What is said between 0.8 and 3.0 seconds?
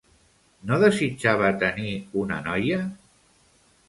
desitjava tenir una noia?